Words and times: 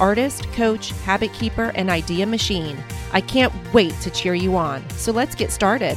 artist, 0.00 0.50
coach, 0.52 0.90
habit 1.04 1.32
keeper, 1.32 1.72
and 1.74 1.90
idea 1.90 2.26
machine. 2.26 2.76
I 3.12 3.20
can't 3.20 3.52
wait 3.72 3.98
to 4.00 4.10
cheer 4.10 4.34
you 4.34 4.56
on. 4.56 4.88
So 4.90 5.12
let's 5.12 5.34
get 5.34 5.50
started. 5.50 5.96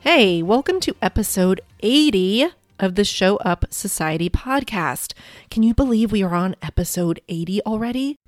Hey, 0.00 0.40
welcome 0.42 0.78
to 0.80 0.94
episode 1.02 1.60
80 1.80 2.46
of 2.78 2.94
the 2.94 3.04
Show 3.04 3.36
Up 3.38 3.64
Society 3.70 4.30
podcast. 4.30 5.14
Can 5.50 5.62
you 5.62 5.74
believe 5.74 6.12
we 6.12 6.22
are 6.22 6.34
on 6.34 6.54
episode 6.62 7.20
80 7.28 7.60
already? 7.62 8.18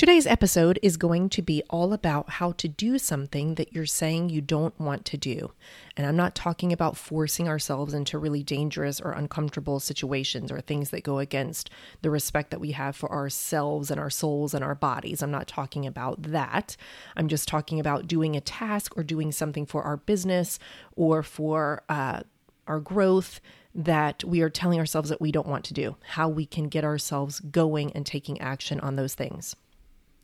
Today's 0.00 0.26
episode 0.26 0.78
is 0.82 0.96
going 0.96 1.28
to 1.28 1.42
be 1.42 1.62
all 1.68 1.92
about 1.92 2.30
how 2.30 2.52
to 2.52 2.66
do 2.66 2.98
something 2.98 3.56
that 3.56 3.74
you're 3.74 3.84
saying 3.84 4.30
you 4.30 4.40
don't 4.40 4.80
want 4.80 5.04
to 5.04 5.18
do. 5.18 5.52
And 5.94 6.06
I'm 6.06 6.16
not 6.16 6.34
talking 6.34 6.72
about 6.72 6.96
forcing 6.96 7.46
ourselves 7.46 7.92
into 7.92 8.16
really 8.16 8.42
dangerous 8.42 8.98
or 8.98 9.12
uncomfortable 9.12 9.78
situations 9.78 10.50
or 10.50 10.62
things 10.62 10.88
that 10.88 11.04
go 11.04 11.18
against 11.18 11.68
the 12.00 12.08
respect 12.08 12.50
that 12.50 12.62
we 12.62 12.72
have 12.72 12.96
for 12.96 13.12
ourselves 13.12 13.90
and 13.90 14.00
our 14.00 14.08
souls 14.08 14.54
and 14.54 14.64
our 14.64 14.74
bodies. 14.74 15.22
I'm 15.22 15.30
not 15.30 15.46
talking 15.46 15.86
about 15.86 16.22
that. 16.22 16.78
I'm 17.14 17.28
just 17.28 17.46
talking 17.46 17.78
about 17.78 18.06
doing 18.06 18.34
a 18.36 18.40
task 18.40 18.96
or 18.96 19.02
doing 19.02 19.32
something 19.32 19.66
for 19.66 19.82
our 19.82 19.98
business 19.98 20.58
or 20.96 21.22
for 21.22 21.82
uh, 21.90 22.20
our 22.66 22.80
growth 22.80 23.38
that 23.74 24.24
we 24.24 24.40
are 24.40 24.48
telling 24.48 24.78
ourselves 24.78 25.10
that 25.10 25.20
we 25.20 25.30
don't 25.30 25.46
want 25.46 25.66
to 25.66 25.74
do, 25.74 25.96
how 26.12 26.26
we 26.26 26.46
can 26.46 26.68
get 26.68 26.84
ourselves 26.84 27.40
going 27.40 27.92
and 27.92 28.06
taking 28.06 28.40
action 28.40 28.80
on 28.80 28.96
those 28.96 29.14
things. 29.14 29.56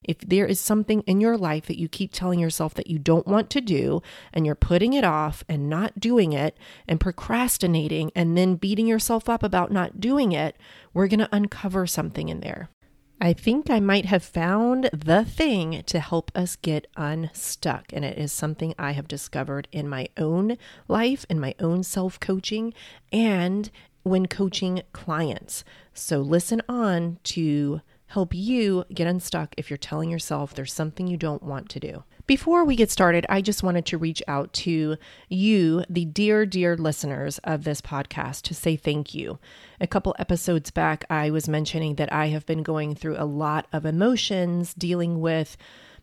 If 0.07 0.21
there 0.21 0.47
is 0.47 0.61
something 0.61 1.03
in 1.03 1.21
your 1.21 1.37
life 1.37 1.67
that 1.67 1.79
you 1.79 1.89
keep 1.89 2.13
telling 2.13 2.41
yourself 2.41 2.75
that 2.75 2.87
you 2.87 2.99
don't 2.99 3.27
want 3.27 3.51
to 3.51 3.61
do 3.61 4.03
and 4.33 4.47
you're 4.47 4.55
putting 4.55 4.93
it 4.93 5.05
off 5.05 5.45
and 5.49 5.69
not 5.69 6.01
doing 6.01 6.33
it 6.33 6.57
and 6.89 7.01
procrastinating 7.01 8.11
and 8.15 8.37
then 8.37 8.57
beating 8.57 8.87
yourself 8.87 9.29
up 9.29 9.43
about 9.43 9.71
not 9.71 10.01
doing 10.01 10.33
it, 10.33 10.57
we're 10.95 11.09
going 11.09 11.21
to 11.21 11.35
uncover 11.35 11.87
something 11.87 12.29
in 12.29 12.41
there. 12.41 12.71
I 13.21 13.33
think 13.33 13.71
I 13.71 13.81
might 13.81 14.05
have 14.05 14.23
found 14.23 14.91
the 14.93 15.25
thing 15.25 15.83
to 15.87 16.01
help 16.01 16.31
us 16.35 16.57
get 16.57 16.87
unstuck. 16.97 17.87
And 17.93 18.05
it 18.05 18.19
is 18.19 18.31
something 18.31 18.75
I 18.79 18.93
have 18.93 19.09
discovered 19.09 19.69
in 19.73 19.89
my 19.89 20.09
own 20.19 20.59
life, 20.87 21.25
in 21.31 21.41
my 21.41 21.55
own 21.59 21.83
self 21.83 22.21
coaching, 22.21 22.75
and 23.11 23.71
when 24.03 24.27
coaching 24.27 24.83
clients. 24.93 25.65
So 25.95 26.21
listen 26.21 26.61
on 26.69 27.19
to 27.25 27.81
help 28.09 28.35
you 28.35 28.85
get 28.93 29.07
unstuck 29.07 29.55
if 29.57 29.71
you're 29.71 29.77
telling 29.77 30.11
yourself 30.11 30.55
there's 30.55 30.73
something 30.73 31.07
you 31.07 31.17
don't 31.17 31.43
want 31.43 31.69
to 31.71 31.81
do. 31.81 32.05
Before 32.27 32.65
we 32.65 32.75
get 32.75 32.91
started, 32.91 33.25
I 33.29 33.41
just 33.41 33.63
wanted 33.63 33.87
to 33.87 33.99
reach 33.99 34.21
out 34.27 34.53
to 34.55 34.97
you, 35.29 35.85
the 35.89 36.05
dear, 36.05 36.45
dear 36.45 36.77
listeners 36.77 37.39
of 37.45 37.63
this 37.63 37.81
podcast, 37.81 38.43
to 38.43 38.55
say 38.55 38.75
thank 38.75 39.15
you. 39.15 39.39
A 39.81 39.87
couple 39.87 40.17
episodes 40.19 40.73
back, 40.73 41.05
I 41.09 41.31
was 41.31 41.49
mentioning 41.49 41.95
that 41.97 42.13
I 42.13 42.29
have 42.29 42.45
been 42.45 42.65
going 42.65 42.97
through 42.97 43.17
a 43.17 43.25
lot 43.25 43.69
of 43.73 43.87
emotions 43.87 44.75
dealing 44.75 45.21
with 45.21 45.57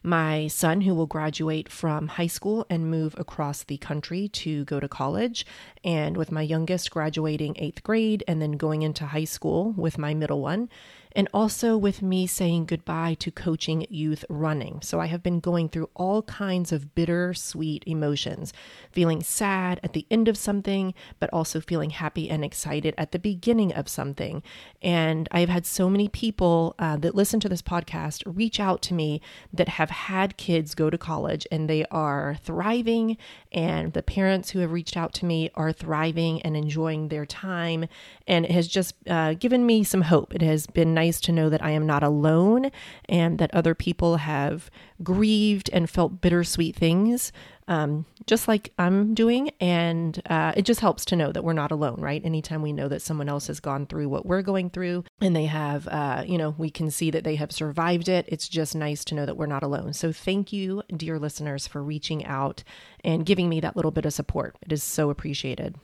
my 0.04 0.48
son, 0.48 0.82
who 0.82 0.94
will 0.94 1.08
graduate 1.08 1.72
from 1.72 2.10
high 2.10 2.28
school 2.28 2.66
and 2.70 2.92
move 2.92 3.16
across 3.18 3.64
the 3.64 3.78
country 3.78 4.28
to 4.28 4.66
go 4.66 4.80
to 4.80 4.88
college, 4.88 5.46
and 5.84 6.18
with 6.18 6.32
my 6.32 6.42
youngest 6.42 6.92
graduating 6.92 7.56
eighth 7.58 7.84
grade 7.84 8.24
and 8.28 8.42
then 8.42 8.54
going 8.54 8.82
into 8.82 9.06
high 9.06 9.24
school 9.24 9.72
with 9.72 9.98
my 9.98 10.14
middle 10.14 10.42
one 10.42 10.70
and 11.16 11.28
also 11.34 11.78
with 11.78 12.02
me 12.02 12.26
saying 12.26 12.66
goodbye 12.66 13.16
to 13.16 13.30
coaching 13.30 13.86
youth 13.90 14.26
running. 14.30 14.80
So 14.82 15.00
I 15.00 15.08
have 15.08 15.22
been 15.22 15.40
going 15.40 15.70
through 15.70 15.90
all 15.96 16.24
kinds 16.24 16.72
of 16.72 16.96
bitter-sweet 16.96 17.84
emotions, 17.86 18.54
feeling 18.92 19.22
sad 19.22 19.80
at 19.84 19.94
the 19.94 20.06
end 20.10 20.28
of 20.28 20.38
something, 20.38 20.94
but 21.20 21.30
also 21.32 21.62
feeling 21.62 21.92
happy 21.92 22.30
and 22.30 22.44
excited 22.44 22.96
at 22.98 23.12
the 23.12 23.20
beginning 23.20 23.74
of 23.74 23.88
something. 23.88 24.42
And 24.82 25.28
I've 25.32 25.50
had 25.50 25.66
so 25.66 25.90
many 25.90 26.08
people 26.08 26.76
uh, 26.80 26.98
that 26.98 27.16
listen 27.16 27.40
to 27.42 27.50
this 27.50 27.62
podcast 27.62 28.24
reach 28.26 28.60
out 28.60 28.82
to 28.84 28.94
me 28.94 29.22
that 29.52 29.70
have 29.70 29.90
had 29.92 30.38
kids 30.38 30.74
go 30.74 30.90
to 30.90 30.98
college 30.98 31.46
and 31.52 31.70
they 31.70 31.86
are 31.92 32.38
thriving, 32.44 33.18
and 33.52 33.94
the 33.94 34.02
parents 34.02 34.50
who 34.52 34.60
have 34.60 34.72
reached 34.72 34.98
out 34.98 35.14
to 35.14 35.26
me 35.26 35.52
are 35.56 35.72
thriving 35.72 36.42
and 36.42 36.58
enjoying 36.58 37.10
their 37.10 37.26
time. 37.26 37.88
And 38.28 38.46
it 38.46 38.52
has 38.52 38.68
just 38.68 38.96
uh, 39.08 39.36
given 39.36 39.66
me 39.66 39.84
some 39.84 40.02
hope. 40.02 40.34
It 40.34 40.42
has 40.42 40.66
been 40.66 40.94
nice 40.94 41.03
nice 41.04 41.20
to 41.22 41.32
know 41.32 41.50
that 41.50 41.64
I 41.64 41.72
am 41.72 41.86
not 41.86 42.04
alone 42.04 42.72
and 43.10 43.38
that 43.40 43.54
other 43.54 43.76
people 43.76 44.18
have 44.18 44.72
grieved 45.02 45.70
and 45.74 45.90
felt 45.90 46.22
bittersweet 46.22 46.76
things, 46.76 47.34
um, 47.68 48.06
just 48.26 48.48
like 48.48 48.72
I'm 48.80 49.14
doing. 49.14 49.52
And 49.60 50.22
uh, 50.30 50.54
it 50.56 50.64
just 50.64 50.80
helps 50.80 51.04
to 51.06 51.18
know 51.18 51.32
that 51.34 51.44
we're 51.44 51.52
not 51.64 51.72
alone, 51.72 52.00
right? 52.00 52.24
Anytime 52.24 52.62
we 52.62 52.72
know 52.72 52.88
that 52.88 53.02
someone 53.02 53.28
else 53.28 53.48
has 53.48 53.60
gone 53.60 53.86
through 53.86 54.08
what 54.08 54.26
we're 54.26 54.42
going 54.42 54.70
through 54.70 55.04
and 55.20 55.36
they 55.36 55.46
have, 55.46 55.88
uh, 55.90 56.24
you 56.26 56.38
know, 56.38 56.56
we 56.58 56.70
can 56.70 56.90
see 56.90 57.12
that 57.12 57.26
they 57.26 57.36
have 57.36 57.52
survived 57.52 58.08
it, 58.08 58.26
it's 58.30 58.48
just 58.48 58.76
nice 58.76 59.04
to 59.06 59.16
know 59.16 59.26
that 59.26 59.38
we're 59.38 59.46
not 59.46 59.64
alone. 59.64 59.92
So 59.94 60.14
thank 60.14 60.54
you, 60.54 60.84
dear 60.96 61.20
listeners, 61.20 61.68
for 61.68 61.84
reaching 61.84 62.26
out 62.26 62.64
and 63.04 63.26
giving 63.26 63.50
me 63.50 63.60
that 63.60 63.76
little 63.76 63.92
bit 63.92 64.06
of 64.06 64.14
support. 64.14 64.56
It 64.62 64.72
is 64.72 64.84
so 64.84 65.10
appreciated. 65.10 65.76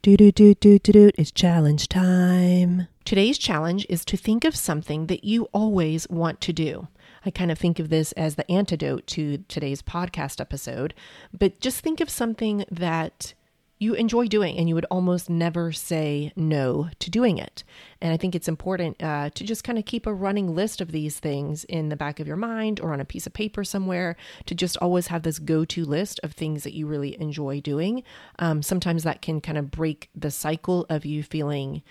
Do 0.00 0.16
do 0.16 0.30
do 0.30 0.54
do 0.54 0.78
do 0.78 0.92
do. 0.92 1.10
It's 1.18 1.32
challenge 1.32 1.88
time. 1.88 2.86
Today's 3.04 3.36
challenge 3.36 3.84
is 3.88 4.04
to 4.04 4.16
think 4.16 4.44
of 4.44 4.54
something 4.54 5.06
that 5.08 5.24
you 5.24 5.48
always 5.52 6.08
want 6.08 6.40
to 6.42 6.52
do. 6.52 6.86
I 7.26 7.30
kind 7.30 7.50
of 7.50 7.58
think 7.58 7.80
of 7.80 7.88
this 7.88 8.12
as 8.12 8.36
the 8.36 8.48
antidote 8.48 9.08
to 9.08 9.38
today's 9.48 9.82
podcast 9.82 10.40
episode, 10.40 10.94
but 11.36 11.58
just 11.58 11.80
think 11.80 12.00
of 12.00 12.10
something 12.10 12.64
that 12.70 13.34
you 13.78 13.94
enjoy 13.94 14.26
doing 14.26 14.56
and 14.56 14.68
you 14.68 14.74
would 14.74 14.86
almost 14.90 15.30
never 15.30 15.70
say 15.72 16.32
no 16.34 16.88
to 16.98 17.10
doing 17.10 17.38
it. 17.38 17.62
And 18.00 18.12
I 18.12 18.16
think 18.16 18.34
it's 18.34 18.48
important 18.48 19.00
uh, 19.02 19.30
to 19.30 19.44
just 19.44 19.64
kind 19.64 19.78
of 19.78 19.84
keep 19.84 20.06
a 20.06 20.14
running 20.14 20.54
list 20.54 20.80
of 20.80 20.92
these 20.92 21.18
things 21.18 21.64
in 21.64 21.88
the 21.88 21.96
back 21.96 22.18
of 22.18 22.26
your 22.26 22.36
mind 22.36 22.80
or 22.80 22.92
on 22.92 23.00
a 23.00 23.04
piece 23.04 23.26
of 23.26 23.32
paper 23.32 23.62
somewhere 23.64 24.16
to 24.46 24.54
just 24.54 24.76
always 24.78 25.08
have 25.08 25.22
this 25.22 25.38
go 25.38 25.64
to 25.66 25.84
list 25.84 26.18
of 26.22 26.32
things 26.32 26.64
that 26.64 26.74
you 26.74 26.86
really 26.86 27.20
enjoy 27.20 27.60
doing. 27.60 28.02
Um, 28.38 28.62
sometimes 28.62 29.04
that 29.04 29.22
can 29.22 29.40
kind 29.40 29.58
of 29.58 29.70
break 29.70 30.10
the 30.14 30.30
cycle 30.30 30.84
of 30.88 31.04
you 31.04 31.22
feeling. 31.22 31.82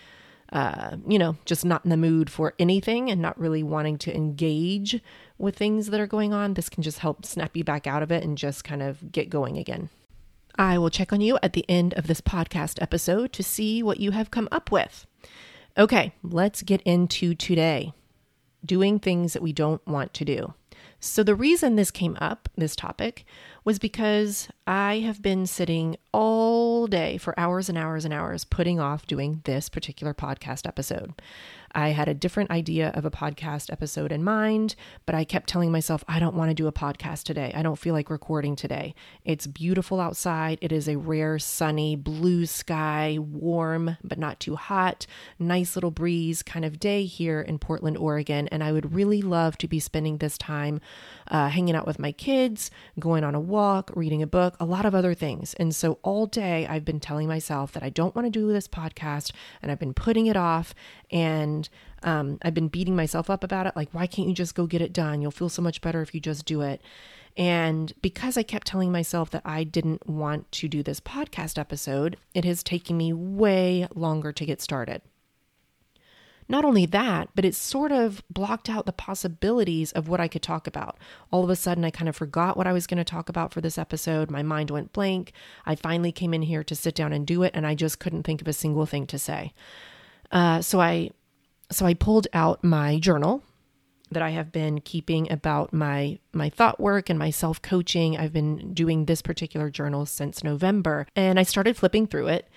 Uh, 0.50 0.96
you 1.06 1.20
know, 1.20 1.36
just 1.44 1.66
not 1.66 1.84
in 1.84 1.90
the 1.90 1.98
mood 1.98 2.30
for 2.30 2.54
anything 2.58 3.12
and 3.12 3.22
not 3.22 3.38
really 3.38 3.64
wanting 3.64 3.98
to 3.98 4.16
engage 4.16 5.02
with 5.38 5.58
things 5.58 5.88
that 5.88 6.00
are 6.00 6.08
going 6.08 6.34
on. 6.34 6.54
This 6.54 6.70
can 6.70 6.84
just 6.84 7.00
help 7.00 7.26
snap 7.26 7.58
you 7.58 7.66
back 7.66 7.86
out 7.86 8.02
of 8.02 8.14
it 8.14 8.24
and 8.24 8.38
just 8.38 8.64
kind 8.64 8.82
of 8.82 9.12
get 9.12 9.30
going 9.30 9.58
again. 9.58 9.90
I 10.58 10.78
will 10.78 10.90
check 10.90 11.14
on 11.14 11.22
you 11.22 11.38
at 11.44 11.54
the 11.54 11.66
end 11.70 11.94
of 11.94 12.08
this 12.08 12.22
podcast 12.22 12.82
episode 12.82 13.32
to 13.34 13.44
see 13.44 13.84
what 13.84 14.00
you 14.00 14.12
have 14.12 14.32
come 14.32 14.50
up 14.52 14.72
with. 14.72 15.06
Okay, 15.78 16.14
let's 16.24 16.64
get 16.64 16.82
into 16.82 17.36
today 17.36 17.94
doing 18.66 18.98
things 18.98 19.34
that 19.34 19.44
we 19.44 19.54
don't 19.54 19.86
want 19.88 20.14
to 20.16 20.26
do. 20.26 20.54
So, 21.00 21.22
the 21.22 21.36
reason 21.36 21.76
this 21.76 21.92
came 21.92 22.18
up, 22.20 22.50
this 22.58 22.76
topic, 22.76 23.24
was 23.68 23.80
because 23.80 24.48
I 24.66 25.00
have 25.00 25.22
been 25.22 25.46
sitting 25.46 25.98
all 26.14 26.88
day 26.88 27.18
for 27.18 27.38
hours 27.38 27.68
and 27.68 27.78
hours 27.78 28.06
and 28.06 28.14
hours 28.14 28.46
putting 28.46 28.80
off 28.80 29.06
doing 29.06 29.42
this 29.44 29.68
particular 29.68 30.14
podcast 30.14 30.66
episode. 30.66 31.14
I 31.74 31.90
had 31.90 32.08
a 32.08 32.14
different 32.14 32.50
idea 32.50 32.90
of 32.96 33.06
a 33.06 33.12
podcast 33.12 33.72
episode 33.72 34.12
in 34.12 34.24
mind, 34.24 34.76
but 35.06 35.16
I 35.16 35.26
kept 35.26 35.48
telling 35.48 35.72
myself, 35.72 36.04
I 36.08 36.20
don't 36.20 36.36
want 36.36 36.50
to 36.50 36.56
do 36.56 36.68
a 36.68 36.72
podcast 36.72 37.24
today. 37.24 37.52
I 37.56 37.62
don't 37.62 37.78
feel 37.78 37.94
like 37.94 38.10
recording 38.10 38.56
today. 38.56 38.96
It's 39.26 39.46
beautiful 39.46 40.00
outside. 40.00 40.58
It 40.62 40.72
is 40.72 40.88
a 40.88 40.98
rare, 40.98 41.38
sunny, 41.38 41.96
blue 41.96 42.46
sky, 42.46 43.18
warm, 43.20 43.98
but 44.04 44.18
not 44.18 44.40
too 44.40 44.56
hot, 44.56 45.06
nice 45.38 45.76
little 45.76 45.92
breeze 45.92 46.42
kind 46.42 46.66
of 46.66 46.80
day 46.80 47.06
here 47.06 47.42
in 47.42 47.60
Portland, 47.60 47.98
Oregon. 47.98 48.48
And 48.48 48.64
I 48.64 48.72
would 48.72 48.96
really 48.96 49.22
love 49.22 49.58
to 49.60 49.68
be 49.68 49.80
spending 49.80 50.18
this 50.18 50.38
time 50.38 50.82
uh, 51.28 51.50
hanging 51.50 51.76
out 51.76 51.86
with 51.86 52.00
my 52.00 52.12
kids, 52.12 52.72
going 52.98 53.24
on 53.24 53.36
a 53.36 53.40
walk, 53.40 53.57
reading 53.96 54.22
a 54.22 54.28
book, 54.28 54.56
a 54.60 54.66
lot 54.66 54.86
of 54.86 54.94
other 54.94 55.14
things. 55.14 55.54
And 55.56 55.74
so 55.74 56.00
all 56.04 56.26
day 56.26 56.68
I've 56.68 56.86
been 56.86 57.00
telling 57.00 57.28
myself 57.28 57.72
that 57.74 57.84
I 57.84 57.90
don't 57.90 58.16
want 58.16 58.26
to 58.26 58.30
do 58.30 58.52
this 58.52 58.68
podcast 58.68 59.32
and 59.62 59.72
I've 59.72 59.80
been 59.80 59.94
putting 59.94 60.28
it 60.28 60.38
off. 60.38 60.74
And 61.12 61.68
um, 62.04 62.38
I've 62.44 62.54
been 62.54 62.68
beating 62.68 62.96
myself 62.96 63.30
up 63.30 63.44
about 63.44 63.66
it. 63.66 63.76
Like, 63.76 63.90
why 63.92 64.08
can't 64.08 64.28
you 64.28 64.34
just 64.34 64.56
go 64.56 64.68
get 64.68 64.82
it 64.82 64.94
done? 64.94 65.22
You'll 65.22 65.32
feel 65.32 65.50
so 65.50 65.62
much 65.62 65.82
better 65.82 66.02
if 66.02 66.14
you 66.14 66.20
just 66.20 66.46
do 66.46 66.62
it. 66.62 66.82
And 67.36 67.94
because 68.02 68.38
I 68.38 68.44
kept 68.44 68.68
telling 68.68 68.92
myself 68.92 69.30
that 69.32 69.44
I 69.46 69.64
didn't 69.64 70.08
want 70.08 70.52
to 70.54 70.68
do 70.68 70.82
this 70.82 71.00
podcast 71.00 71.58
episode, 71.58 72.18
it 72.34 72.46
has 72.46 72.64
taken 72.64 72.98
me 72.98 73.14
way 73.14 73.88
longer 73.94 74.32
to 74.32 74.46
get 74.46 74.62
started. 74.62 75.02
Not 76.50 76.64
only 76.64 76.86
that, 76.86 77.30
but 77.36 77.44
it 77.44 77.56
sort 77.56 77.92
of 77.92 78.24
blocked 78.30 78.70
out 78.70 78.86
the 78.86 78.94
possibilities 78.94 79.92
of 79.92 80.08
what 80.08 80.22
I 80.22 80.28
could 80.28 80.42
talk 80.42 80.66
about. 80.66 80.98
All 81.30 81.44
of 81.44 81.50
a 81.50 81.56
sudden, 81.56 81.84
I 81.84 81.90
kind 81.90 82.08
of 82.08 82.16
forgot 82.16 82.56
what 82.56 82.68
I 82.68 82.74
was 82.74 82.88
going 82.88 83.00
to 83.00 83.04
talk 83.04 83.28
about 83.28 83.54
for 83.54 83.60
this 83.60 83.78
episode. 83.78 84.32
My 84.32 84.44
mind 84.44 84.72
went 84.72 84.94
blank. 84.94 85.34
I 85.66 85.76
finally 85.76 86.12
came 86.12 86.34
in 86.34 86.44
here 86.44 86.64
to 86.64 86.76
sit 86.76 86.96
down 86.96 87.12
and 87.12 87.28
do 87.28 87.44
it, 87.44 87.52
and 87.54 87.68
I 87.68 87.76
just 87.76 88.00
couldn't 88.00 88.24
think 88.24 88.42
of 88.42 88.48
a 88.48 88.54
single 88.54 88.86
thing 88.86 89.08
to 89.08 89.20
say. 89.20 89.54
Uh, 90.32 90.62
so 90.62 90.80
I, 90.80 91.12
so 91.70 91.86
I 91.86 91.94
pulled 91.94 92.28
out 92.34 92.64
my 92.64 92.98
journal 92.98 93.44
that 94.10 94.24
I 94.24 94.30
have 94.30 94.54
been 94.54 94.80
keeping 94.80 95.30
about 95.30 95.74
my 95.74 96.20
my 96.32 96.50
thought 96.50 96.80
work 96.80 97.10
and 97.10 97.20
my 97.20 97.30
self 97.30 97.62
coaching. 97.62 98.18
I've 98.18 98.32
been 98.32 98.74
doing 98.74 99.04
this 99.04 99.22
particular 99.22 99.70
journal 99.70 100.06
since 100.06 100.46
November, 100.46 101.08
and 101.14 101.38
I 101.38 101.44
started 101.44 101.76
flipping 101.76 102.08
through 102.08 102.28
it 102.28 102.48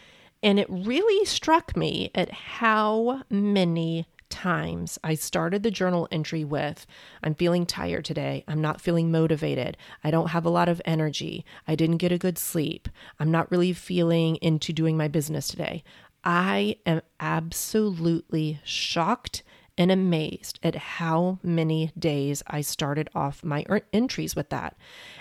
and 0.42 0.58
it 0.58 0.66
really 0.70 1.24
struck 1.24 1.76
me 1.76 2.10
at 2.14 2.30
how 2.30 3.22
many 3.30 4.06
times 4.30 4.98
I 5.02 5.14
started 5.14 5.62
the 5.62 5.70
journal 5.70 6.08
entry 6.10 6.44
with 6.44 6.86
I'm 7.22 7.34
feeling 7.34 7.66
tired 7.66 8.04
today. 8.04 8.44
I'm 8.46 8.60
not 8.60 8.80
feeling 8.80 9.10
motivated. 9.10 9.76
I 10.04 10.10
don't 10.10 10.30
have 10.30 10.46
a 10.46 10.50
lot 10.50 10.68
of 10.68 10.80
energy. 10.84 11.44
I 11.66 11.74
didn't 11.74 11.98
get 11.98 12.12
a 12.12 12.18
good 12.18 12.38
sleep. 12.38 12.88
I'm 13.18 13.30
not 13.30 13.50
really 13.50 13.72
feeling 13.72 14.36
into 14.36 14.72
doing 14.72 14.96
my 14.96 15.08
business 15.08 15.48
today. 15.48 15.82
I 16.22 16.76
am 16.86 17.02
absolutely 17.18 18.60
shocked 18.64 19.42
and 19.80 19.90
amazed 19.90 20.60
at 20.62 20.74
how 20.76 21.38
many 21.42 21.90
days 21.98 22.42
I 22.46 22.60
started 22.60 23.08
off 23.14 23.42
my 23.42 23.64
er, 23.70 23.80
entries 23.94 24.36
with 24.36 24.50
that. 24.50 24.76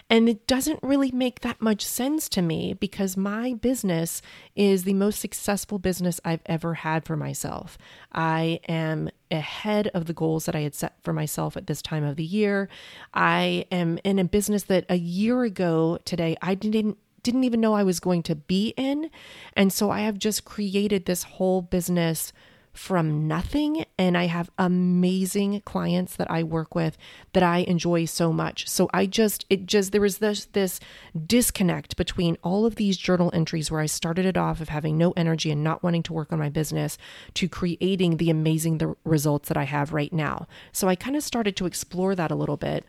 And 0.10 0.28
it 0.28 0.48
doesn't 0.48 0.84
really 0.84 1.12
make 1.12 1.40
that 1.40 1.62
much 1.62 1.86
sense 1.86 2.28
to 2.28 2.42
me 2.42 2.74
because 2.74 3.16
my 3.16 3.54
business 3.54 4.22
is 4.58 4.84
the 4.84 4.94
most 4.94 5.22
successful 5.22 5.80
business 5.80 6.20
I've 6.26 6.42
ever 6.46 6.74
had 6.74 7.06
for 7.06 7.16
myself. 7.16 7.78
I 8.12 8.60
am 8.68 9.10
ahead 9.32 9.88
of 9.94 10.08
the 10.08 10.14
goals 10.14 10.44
that 10.44 10.58
I 10.58 10.62
had 10.62 10.76
set 10.76 11.02
for 11.04 11.14
myself 11.14 11.56
at 11.56 11.68
this 11.68 11.82
time 11.82 12.04
of 12.04 12.18
the 12.18 12.26
year. 12.26 12.68
I 13.14 13.66
am 13.72 13.98
in 14.04 14.20
a 14.20 14.26
business 14.26 14.64
that 14.64 14.86
a 14.90 14.98
year 14.98 15.44
ago 15.44 16.00
today 16.04 16.36
I 16.42 16.56
didn't 16.56 16.98
didn't 17.24 17.44
even 17.44 17.62
know 17.62 17.74
I 17.74 17.84
was 17.84 18.00
going 18.00 18.24
to 18.24 18.36
be 18.36 18.74
in. 18.78 19.10
And 19.54 19.72
so 19.72 19.90
I 19.90 20.02
have 20.02 20.18
just 20.18 20.46
created 20.46 21.06
this 21.06 21.24
whole 21.24 21.62
business 21.62 22.32
from 22.80 23.28
nothing. 23.28 23.84
And 23.98 24.18
I 24.18 24.28
have 24.28 24.50
amazing 24.58 25.62
clients 25.66 26.16
that 26.16 26.32
I 26.32 26.44
work 26.44 26.74
with 26.74 26.98
that 27.34 27.44
I 27.44 27.58
enjoy 27.58 28.06
so 28.06 28.32
much. 28.32 28.70
So 28.70 28.90
I 28.94 29.06
just, 29.06 29.46
it 29.50 29.66
just, 29.66 29.92
there 29.92 30.00
was 30.00 30.20
this, 30.20 30.46
this 30.46 30.80
disconnect 31.28 31.98
between 31.98 32.38
all 32.42 32.66
of 32.66 32.76
these 32.76 32.96
journal 32.96 33.32
entries 33.34 33.70
where 33.70 33.82
I 33.82 33.86
started 33.86 34.26
it 34.26 34.38
off 34.38 34.62
of 34.62 34.70
having 34.70 34.98
no 34.98 35.12
energy 35.18 35.52
and 35.52 35.62
not 35.62 35.84
wanting 35.84 36.04
to 36.04 36.14
work 36.14 36.32
on 36.32 36.40
my 36.40 36.48
business 36.48 36.98
to 37.34 37.50
creating 37.50 38.16
the 38.16 38.30
amazing 38.30 38.78
the 38.78 38.96
results 39.04 39.50
that 39.50 39.58
I 39.58 39.66
have 39.66 39.92
right 39.92 40.14
now. 40.14 40.48
So 40.72 40.88
I 40.88 40.96
kind 40.96 41.18
of 41.18 41.22
started 41.22 41.58
to 41.58 41.66
explore 41.66 42.16
that 42.16 42.32
a 42.32 42.36
little 42.36 42.58
bit. 42.58 42.86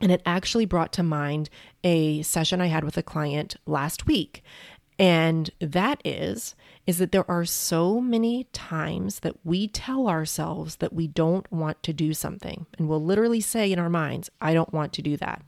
And 0.00 0.10
it 0.10 0.22
actually 0.26 0.66
brought 0.66 0.92
to 0.94 1.02
mind 1.02 1.50
a 1.84 2.22
session 2.22 2.60
I 2.60 2.66
had 2.66 2.84
with 2.84 2.96
a 2.96 3.02
client 3.02 3.56
last 3.64 4.06
week. 4.06 4.42
And 4.98 5.50
that 5.60 6.00
is 6.04 6.54
is 6.86 6.98
that 6.98 7.12
there 7.12 7.28
are 7.30 7.44
so 7.44 8.00
many 8.00 8.44
times 8.52 9.20
that 9.20 9.34
we 9.42 9.66
tell 9.66 10.06
ourselves 10.06 10.76
that 10.76 10.92
we 10.92 11.06
don't 11.06 11.50
want 11.50 11.82
to 11.82 11.92
do 11.92 12.12
something. 12.12 12.66
And 12.78 12.88
we'll 12.88 13.02
literally 13.02 13.40
say 13.40 13.72
in 13.72 13.78
our 13.78 13.88
minds, 13.88 14.30
I 14.40 14.52
don't 14.52 14.72
want 14.72 14.92
to 14.94 15.02
do 15.02 15.16
that. 15.16 15.42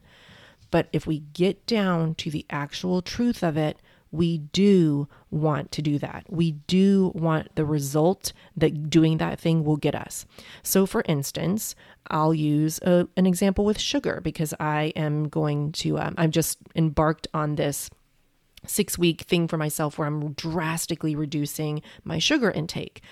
But 0.71 0.89
if 0.93 1.07
we 1.07 1.21
get 1.21 1.67
down 1.67 2.15
to 2.17 2.31
the 2.31 2.47
actual 2.51 3.03
truth 3.03 3.43
of 3.43 3.57
it, 3.57 3.81
we 4.11 4.39
do 4.39 5.09
want 5.31 5.73
to 5.73 5.83
do 5.83 5.99
that. 5.99 6.25
We 6.29 6.53
do 6.53 7.13
want 7.15 7.55
the 7.55 7.65
result 7.65 8.33
that 8.57 8.89
doing 8.89 9.19
that 9.19 9.39
thing 9.39 9.65
will 9.65 9.77
get 9.77 9.95
us. 9.95 10.27
So, 10.63 10.87
for 10.87 11.03
instance, 11.07 11.75
I'll 12.09 12.35
use 12.35 12.79
a, 12.83 13.09
an 13.17 13.27
example 13.27 13.65
with 13.65 13.79
sugar 13.79 14.21
because 14.23 14.55
I 14.59 14.93
am 14.97 15.29
going 15.29 15.73
to, 15.73 15.99
um, 15.99 16.15
I've 16.17 16.31
just 16.31 16.59
embarked 16.75 17.27
on 17.35 17.57
this 17.57 17.91
six 18.67 18.99
week 18.99 19.23
thing 19.23 19.49
for 19.49 19.57
myself 19.57 19.99
where 19.99 20.09
I'm 20.09 20.33
drastically 20.33 21.15
reducing 21.15 21.83
my 22.05 22.19
sugar 22.19 22.51
intake. 22.51 23.03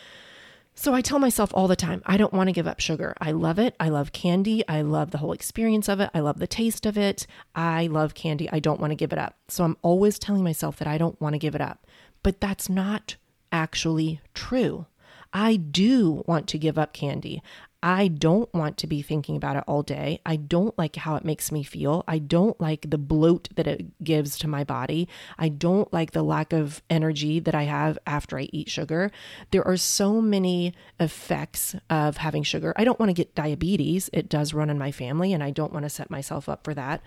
So 0.77 0.93
I 0.93 1.03
tell 1.03 1.21
myself 1.21 1.51
all 1.55 1.69
the 1.69 1.77
time, 1.77 2.03
I 2.05 2.17
don't 2.17 2.33
want 2.33 2.49
to 2.49 2.53
give 2.53 2.67
up 2.67 2.81
sugar. 2.81 3.15
I 3.21 3.31
love 3.31 3.61
it. 3.61 3.77
I 3.79 3.89
love 3.91 4.13
candy. 4.13 4.67
I 4.69 4.83
love 4.83 5.13
the 5.13 5.19
whole 5.19 5.33
experience 5.33 5.89
of 5.89 6.01
it. 6.01 6.11
I 6.13 6.21
love 6.21 6.41
the 6.41 6.49
taste 6.49 6.85
of 6.85 6.99
it. 6.99 7.29
I 7.55 7.87
love 7.87 8.15
candy. 8.15 8.51
I 8.51 8.59
don't 8.59 8.81
want 8.81 8.91
to 8.91 8.97
give 8.97 9.13
it 9.13 9.19
up. 9.19 9.37
So 9.49 9.65
I'm 9.65 9.77
always 9.83 10.19
telling 10.19 10.43
myself 10.43 10.77
that 10.79 10.89
I 10.89 10.99
don't 10.99 11.21
want 11.21 11.35
to 11.35 11.39
give 11.39 11.55
it 11.55 11.61
up. 11.61 11.87
But 12.25 12.41
that's 12.41 12.69
not 12.69 13.17
actually 13.53 14.21
true. 14.35 14.87
I 15.33 15.57
do 15.57 16.25
want 16.27 16.49
to 16.49 16.59
give 16.59 16.77
up 16.79 16.93
candy. 16.93 17.43
I 17.87 18.09
don't 18.09 18.53
want 18.55 18.79
to 18.79 18.87
be 18.87 19.03
thinking 19.03 19.37
about 19.37 19.57
it 19.57 19.65
all 19.67 19.83
day. 19.83 20.19
I 20.25 20.37
don't 20.37 20.77
like 20.79 20.97
how 20.97 21.17
it 21.17 21.25
makes 21.25 21.53
me 21.53 21.63
feel. 21.63 22.03
I 22.09 22.19
don't 22.19 22.59
like 22.59 22.89
the 22.89 22.97
bloat 22.97 23.51
that 23.57 23.67
it 23.67 24.03
gives 24.03 24.39
to 24.39 24.49
my 24.49 24.65
body. 24.65 25.07
I 25.39 25.51
don't 25.51 25.93
like 25.93 26.13
the 26.13 26.23
lack 26.23 26.55
of 26.55 26.83
energy 26.89 27.41
that 27.41 27.55
I 27.55 27.65
have 27.65 27.99
after 28.07 28.39
I 28.39 28.49
eat 28.55 28.71
sugar. 28.71 29.11
There 29.51 29.67
are 29.69 29.77
so 29.77 30.23
many 30.23 30.73
effects 30.99 31.77
of 31.91 32.17
having 32.17 32.43
sugar. 32.43 32.73
I 32.75 32.85
don't 32.85 32.99
want 32.99 33.11
to 33.11 33.15
get 33.15 33.35
diabetes. 33.35 34.09
It 34.15 34.31
does 34.31 34.55
run 34.55 34.71
in 34.71 34.79
my 34.79 34.91
family, 34.91 35.35
and 35.35 35.45
I 35.45 35.51
don't 35.51 35.73
want 35.73 35.85
to 35.85 35.91
set 35.91 36.09
myself 36.09 36.49
up 36.49 36.65
for 36.65 36.73
that. 36.73 37.03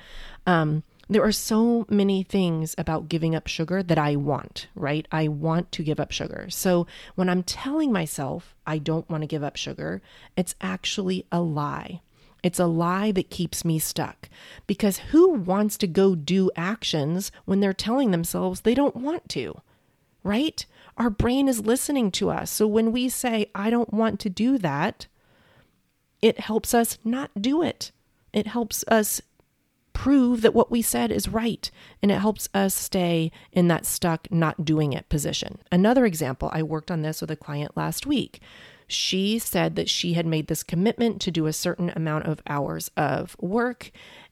Um, 0.46 0.84
there 1.10 1.24
are 1.24 1.32
so 1.32 1.86
many 1.90 2.24
things 2.24 2.76
about 2.78 3.10
giving 3.10 3.36
up 3.36 3.48
sugar 3.48 3.82
that 3.82 3.98
I 3.98 4.16
want, 4.16 4.68
right? 4.76 5.08
I 5.12 5.28
want 5.28 5.72
to 5.74 5.84
give 5.84 6.00
up 6.00 6.12
sugar. 6.12 6.48
So 6.50 6.86
when 7.16 7.30
I'm 7.30 7.44
telling 7.44 7.92
myself 7.92 8.56
I 8.66 8.78
don't 8.78 9.10
want 9.10 9.24
to 9.24 9.28
give 9.28 9.44
up 9.44 9.56
sugar, 9.56 10.02
it's 10.36 10.56
actually 10.60 11.26
a 11.32 11.40
lie. 11.42 12.02
It's 12.44 12.60
a 12.60 12.66
lie 12.66 13.12
that 13.14 13.30
keeps 13.30 13.66
me 13.66 13.80
stuck 13.80 14.30
because 14.68 14.98
who 14.98 15.30
wants 15.30 15.78
to 15.80 15.88
go 15.88 16.16
do 16.16 16.52
actions 16.56 17.32
when 17.46 17.60
they're 17.60 17.74
telling 17.74 18.12
themselves 18.12 18.62
they 18.62 18.76
don't 18.76 18.96
want 18.96 19.28
to, 19.30 19.62
right? 20.24 20.66
Our 20.98 21.10
brain 21.10 21.48
is 21.48 21.66
listening 21.66 22.12
to 22.12 22.30
us. 22.30 22.52
So 22.52 22.68
when 22.68 22.92
we 22.92 23.10
say, 23.10 23.50
I 23.56 23.70
don't 23.70 23.94
want 23.94 24.20
to 24.22 24.30
do 24.30 24.58
that, 24.60 25.08
it 26.22 26.40
helps 26.40 26.74
us 26.74 26.98
not 27.04 27.32
do 27.40 27.62
it. 27.62 27.92
It 28.34 28.48
helps 28.48 28.84
us 28.88 29.22
prove 30.08 30.42
that 30.42 30.54
what 30.54 30.72
we 30.72 30.82
said 30.82 31.12
is 31.12 31.28
right 31.28 31.70
and 32.02 32.10
it 32.10 32.20
helps 32.20 32.48
us 32.54 32.74
stay 32.74 33.30
in 33.52 33.68
that 33.68 33.86
stuck 33.86 34.26
not 34.32 34.64
doing 34.64 34.94
it 34.94 35.10
position. 35.10 35.58
Another 35.70 36.06
example, 36.06 36.50
I 36.54 36.64
worked 36.64 36.90
on 36.90 37.02
this 37.02 37.20
with 37.20 37.30
a 37.30 37.36
client 37.36 37.76
last 37.76 38.06
week. 38.06 38.40
She 38.88 39.38
said 39.38 39.76
that 39.76 39.90
she 39.90 40.14
had 40.14 40.26
made 40.26 40.48
this 40.48 40.64
commitment 40.64 41.20
to 41.24 41.30
do 41.32 41.46
a 41.46 41.52
certain 41.52 41.92
amount 41.94 42.26
of 42.26 42.42
hours 42.48 42.90
of 42.96 43.36
work 43.42 43.92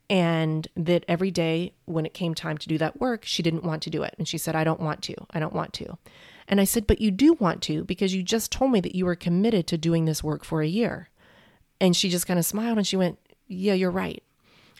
and 0.09 0.65
that 0.77 1.03
every 1.09 1.29
day 1.29 1.73
when 1.83 2.05
it 2.05 2.13
came 2.13 2.33
time 2.33 2.57
to 2.57 2.69
do 2.69 2.77
that 2.77 3.01
work, 3.01 3.25
she 3.25 3.43
didn't 3.43 3.65
want 3.65 3.83
to 3.83 3.89
do 3.89 4.01
it. 4.01 4.15
And 4.17 4.29
she 4.29 4.37
said, 4.37 4.55
I 4.55 4.63
don't 4.63 4.79
want 4.79 5.01
to. 5.03 5.15
I 5.31 5.41
don't 5.41 5.51
want 5.51 5.73
to. 5.73 5.97
And 6.47 6.61
I 6.61 6.63
said, 6.63 6.87
But 6.87 7.01
you 7.01 7.11
do 7.11 7.33
want 7.33 7.61
to 7.63 7.83
because 7.83 8.15
you 8.15 8.23
just 8.23 8.49
told 8.49 8.71
me 8.71 8.79
that 8.79 8.95
you 8.95 9.03
were 9.03 9.15
committed 9.17 9.67
to 9.67 9.77
doing 9.77 10.05
this 10.05 10.23
work 10.23 10.45
for 10.45 10.61
a 10.61 10.67
year. 10.67 11.09
And 11.81 11.97
she 11.97 12.07
just 12.07 12.27
kind 12.27 12.39
of 12.39 12.45
smiled 12.45 12.77
and 12.77 12.87
she 12.87 12.95
went, 12.95 13.19
Yeah, 13.49 13.73
you're 13.73 13.91
right. 13.91 14.23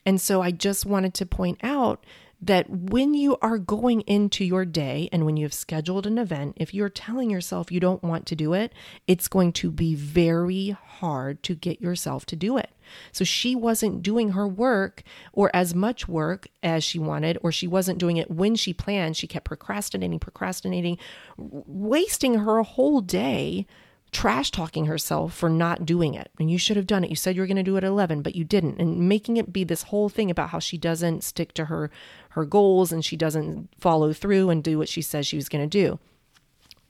And 0.06 0.22
so 0.22 0.42
I 0.42 0.52
just 0.52 0.86
wanted 0.86 1.14
to 1.16 1.26
point 1.26 1.60
out 1.64 2.04
that 2.42 2.70
when 2.70 3.14
you 3.14 3.38
are 3.42 3.58
going 3.58 4.02
into 4.02 4.44
your 4.44 4.66
day 4.66 5.10
and 5.12 5.26
when 5.26 5.38
you 5.38 5.46
have 5.46 5.54
scheduled 5.54 6.06
an 6.06 6.18
event, 6.18 6.56
if 6.58 6.74
you're 6.74 6.90
telling 6.90 7.30
yourself 7.30 7.72
you 7.72 7.80
don't 7.80 8.04
want 8.04 8.26
to 8.28 8.36
do 8.36 8.54
it, 8.54 8.74
it's 9.08 9.28
going 9.28 9.52
to 9.54 9.72
be 9.72 9.96
very 9.96 10.70
hard 10.70 11.42
to 11.44 11.56
get 11.56 11.82
yourself 11.82 12.26
to 12.28 12.36
do 12.36 12.58
it. 12.58 12.70
So 13.12 13.24
she 13.24 13.56
wasn't 13.56 14.04
doing 14.04 14.32
her 14.32 14.48
work 14.48 15.02
or 15.34 15.50
as 15.56 15.74
much 15.74 16.08
work 16.08 16.48
as 16.62 16.84
she 16.84 17.00
wanted, 17.00 17.40
or 17.42 17.52
she 17.52 17.68
wasn't 17.68 17.98
doing 17.98 18.18
it 18.18 18.30
when 18.30 18.56
she 18.56 18.74
planned. 18.74 19.18
She 19.18 19.28
kept 19.28 19.46
procrastinating, 19.46 20.20
procrastinating, 20.20 21.00
wasting 21.38 22.36
her 22.36 22.62
whole 22.62 23.02
day 23.02 23.66
trash 24.16 24.50
talking 24.50 24.86
herself 24.86 25.34
for 25.34 25.50
not 25.50 25.86
doing 25.86 26.14
it. 26.14 26.32
And 26.40 26.50
you 26.50 26.58
should 26.58 26.78
have 26.78 26.88
done 26.88 27.04
it. 27.04 27.10
You 27.10 27.18
said 27.18 27.36
you 27.36 27.42
were 27.42 27.48
going 27.48 27.58
to 27.58 27.64
do 27.64 27.76
it 27.76 27.84
at 27.84 27.90
11, 27.90 28.22
but 28.22 28.34
you 28.34 28.46
didn't. 28.46 28.80
And 28.80 29.10
making 29.10 29.36
it 29.36 29.52
be 29.52 29.66
this 29.66 29.84
whole 29.84 30.08
thing 30.08 30.32
about 30.32 30.52
how 30.52 30.60
she 30.60 30.78
doesn't 30.78 31.22
stick 31.22 31.54
to 31.56 31.66
her 31.66 31.92
her 32.30 32.46
goals 32.46 32.94
and 32.94 33.04
she 33.04 33.18
doesn't 33.18 33.70
follow 33.78 34.14
through 34.14 34.50
and 34.50 34.64
do 34.64 34.78
what 34.78 34.88
she 34.88 35.02
says 35.02 35.28
she 35.28 35.36
was 35.36 35.50
going 35.50 35.70
to 35.70 35.84
do. 35.84 36.00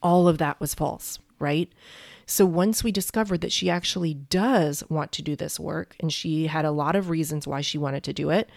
All 0.02 0.28
of 0.28 0.38
that 0.38 0.60
was 0.60 0.72
false, 0.72 1.18
right? 1.40 1.68
So 2.26 2.46
once 2.46 2.84
we 2.84 2.92
discovered 2.92 3.40
that 3.40 3.52
she 3.52 3.70
actually 3.70 4.14
does 4.14 4.84
want 4.88 5.10
to 5.12 5.22
do 5.22 5.34
this 5.34 5.58
work 5.58 5.96
and 5.98 6.12
she 6.12 6.46
had 6.46 6.64
a 6.64 6.70
lot 6.70 6.94
of 6.94 7.10
reasons 7.10 7.46
why 7.46 7.60
she 7.60 7.78
wanted 7.78 8.04
to 8.04 8.12
do 8.12 8.30
it, 8.30 8.48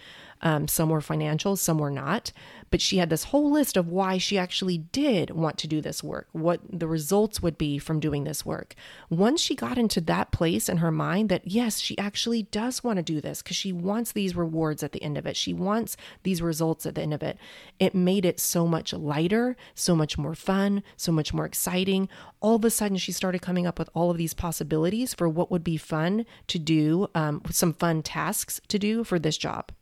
Um, 0.42 0.68
some 0.68 0.88
were 0.88 1.00
financial, 1.00 1.56
some 1.56 1.78
were 1.78 1.90
not. 1.90 2.32
But 2.70 2.80
she 2.80 2.98
had 2.98 3.10
this 3.10 3.24
whole 3.24 3.50
list 3.50 3.76
of 3.76 3.88
why 3.88 4.18
she 4.18 4.38
actually 4.38 4.78
did 4.78 5.30
want 5.30 5.58
to 5.58 5.66
do 5.66 5.80
this 5.80 6.04
work, 6.04 6.28
what 6.32 6.60
the 6.70 6.86
results 6.86 7.42
would 7.42 7.58
be 7.58 7.78
from 7.78 7.98
doing 7.98 8.24
this 8.24 8.46
work. 8.46 8.74
Once 9.08 9.40
she 9.40 9.56
got 9.56 9.76
into 9.76 10.00
that 10.02 10.30
place 10.30 10.68
in 10.68 10.76
her 10.76 10.92
mind 10.92 11.28
that, 11.30 11.46
yes, 11.46 11.80
she 11.80 11.98
actually 11.98 12.44
does 12.44 12.84
want 12.84 12.96
to 12.98 13.02
do 13.02 13.20
this 13.20 13.42
because 13.42 13.56
she 13.56 13.72
wants 13.72 14.12
these 14.12 14.36
rewards 14.36 14.82
at 14.82 14.92
the 14.92 15.02
end 15.02 15.18
of 15.18 15.26
it, 15.26 15.36
she 15.36 15.52
wants 15.52 15.96
these 16.22 16.40
results 16.40 16.86
at 16.86 16.94
the 16.94 17.02
end 17.02 17.12
of 17.12 17.22
it, 17.22 17.38
it 17.78 17.94
made 17.94 18.24
it 18.24 18.38
so 18.38 18.66
much 18.66 18.92
lighter, 18.92 19.56
so 19.74 19.96
much 19.96 20.16
more 20.16 20.34
fun, 20.34 20.82
so 20.96 21.10
much 21.10 21.34
more 21.34 21.46
exciting. 21.46 22.08
All 22.40 22.56
of 22.56 22.64
a 22.64 22.70
sudden, 22.70 22.96
she 22.98 23.12
started 23.12 23.42
coming 23.42 23.66
up 23.66 23.78
with 23.78 23.90
all 23.94 24.10
of 24.10 24.16
these 24.16 24.34
possibilities 24.34 25.12
for 25.12 25.28
what 25.28 25.50
would 25.50 25.64
be 25.64 25.76
fun 25.76 26.24
to 26.46 26.58
do, 26.58 27.08
um, 27.14 27.42
some 27.50 27.74
fun 27.74 28.02
tasks 28.02 28.60
to 28.68 28.78
do 28.78 29.02
for 29.02 29.18
this 29.18 29.36
job. 29.36 29.72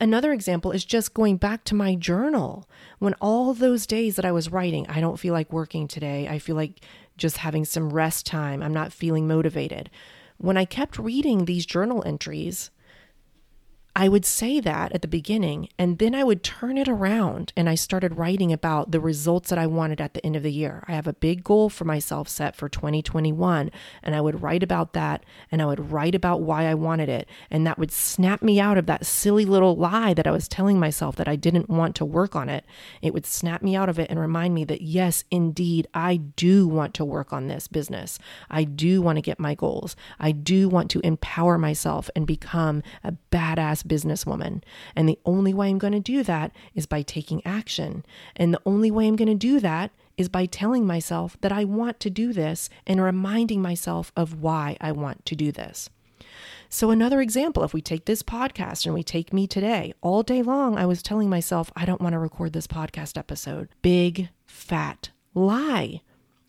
Another 0.00 0.32
example 0.32 0.72
is 0.72 0.84
just 0.86 1.12
going 1.12 1.36
back 1.36 1.62
to 1.64 1.74
my 1.74 1.94
journal. 1.94 2.66
When 3.00 3.14
all 3.20 3.52
those 3.52 3.86
days 3.86 4.16
that 4.16 4.24
I 4.24 4.32
was 4.32 4.50
writing, 4.50 4.86
I 4.88 4.98
don't 4.98 5.18
feel 5.18 5.34
like 5.34 5.52
working 5.52 5.86
today. 5.86 6.26
I 6.26 6.38
feel 6.38 6.56
like 6.56 6.80
just 7.18 7.36
having 7.36 7.66
some 7.66 7.92
rest 7.92 8.24
time. 8.24 8.62
I'm 8.62 8.72
not 8.72 8.94
feeling 8.94 9.28
motivated. 9.28 9.90
When 10.38 10.56
I 10.56 10.64
kept 10.64 10.98
reading 10.98 11.44
these 11.44 11.66
journal 11.66 12.02
entries, 12.06 12.70
I 13.96 14.08
would 14.08 14.24
say 14.24 14.60
that 14.60 14.92
at 14.92 15.02
the 15.02 15.08
beginning, 15.08 15.68
and 15.76 15.98
then 15.98 16.14
I 16.14 16.22
would 16.22 16.44
turn 16.44 16.78
it 16.78 16.88
around 16.88 17.52
and 17.56 17.68
I 17.68 17.74
started 17.74 18.16
writing 18.16 18.52
about 18.52 18.92
the 18.92 19.00
results 19.00 19.50
that 19.50 19.58
I 19.58 19.66
wanted 19.66 20.00
at 20.00 20.14
the 20.14 20.24
end 20.24 20.36
of 20.36 20.44
the 20.44 20.52
year. 20.52 20.84
I 20.86 20.92
have 20.92 21.08
a 21.08 21.12
big 21.12 21.42
goal 21.42 21.68
for 21.68 21.84
myself 21.84 22.28
set 22.28 22.54
for 22.54 22.68
2021, 22.68 23.70
and 24.02 24.14
I 24.14 24.20
would 24.20 24.42
write 24.42 24.62
about 24.62 24.92
that 24.92 25.24
and 25.50 25.60
I 25.60 25.66
would 25.66 25.90
write 25.90 26.14
about 26.14 26.40
why 26.40 26.66
I 26.66 26.74
wanted 26.74 27.08
it. 27.08 27.28
And 27.50 27.66
that 27.66 27.78
would 27.78 27.90
snap 27.90 28.42
me 28.42 28.60
out 28.60 28.78
of 28.78 28.86
that 28.86 29.06
silly 29.06 29.44
little 29.44 29.74
lie 29.74 30.14
that 30.14 30.26
I 30.26 30.30
was 30.30 30.46
telling 30.46 30.78
myself 30.78 31.16
that 31.16 31.28
I 31.28 31.34
didn't 31.34 31.68
want 31.68 31.96
to 31.96 32.04
work 32.04 32.36
on 32.36 32.48
it. 32.48 32.64
It 33.02 33.12
would 33.12 33.26
snap 33.26 33.60
me 33.60 33.74
out 33.74 33.88
of 33.88 33.98
it 33.98 34.08
and 34.08 34.20
remind 34.20 34.54
me 34.54 34.64
that, 34.64 34.82
yes, 34.82 35.24
indeed, 35.32 35.88
I 35.92 36.16
do 36.16 36.68
want 36.68 36.94
to 36.94 37.04
work 37.04 37.32
on 37.32 37.48
this 37.48 37.66
business. 37.66 38.18
I 38.48 38.62
do 38.64 39.02
want 39.02 39.16
to 39.16 39.22
get 39.22 39.40
my 39.40 39.56
goals. 39.56 39.96
I 40.20 40.30
do 40.30 40.68
want 40.68 40.90
to 40.92 41.00
empower 41.00 41.58
myself 41.58 42.08
and 42.14 42.24
become 42.24 42.84
a 43.02 43.14
badass 43.32 43.79
businesswoman. 43.82 44.62
And 44.94 45.08
the 45.08 45.18
only 45.24 45.54
way 45.54 45.68
I'm 45.68 45.78
going 45.78 45.92
to 45.92 46.00
do 46.00 46.22
that 46.22 46.52
is 46.74 46.86
by 46.86 47.02
taking 47.02 47.44
action. 47.44 48.04
And 48.36 48.52
the 48.52 48.62
only 48.64 48.90
way 48.90 49.06
I'm 49.06 49.16
going 49.16 49.28
to 49.28 49.34
do 49.34 49.60
that 49.60 49.90
is 50.16 50.28
by 50.28 50.46
telling 50.46 50.86
myself 50.86 51.36
that 51.40 51.52
I 51.52 51.64
want 51.64 52.00
to 52.00 52.10
do 52.10 52.32
this 52.32 52.68
and 52.86 53.02
reminding 53.02 53.62
myself 53.62 54.12
of 54.16 54.40
why 54.42 54.76
I 54.80 54.92
want 54.92 55.24
to 55.26 55.34
do 55.34 55.50
this. 55.50 55.88
So, 56.68 56.90
another 56.90 57.20
example, 57.20 57.64
if 57.64 57.74
we 57.74 57.80
take 57.80 58.04
this 58.04 58.22
podcast 58.22 58.86
and 58.86 58.94
we 58.94 59.02
take 59.02 59.32
me 59.32 59.48
today, 59.48 59.92
all 60.02 60.22
day 60.22 60.40
long, 60.40 60.78
I 60.78 60.86
was 60.86 61.02
telling 61.02 61.28
myself, 61.28 61.72
I 61.74 61.84
don't 61.84 62.00
want 62.00 62.12
to 62.12 62.18
record 62.18 62.52
this 62.52 62.68
podcast 62.68 63.18
episode. 63.18 63.68
Big, 63.82 64.28
fat 64.46 65.10
lie. 65.34 66.02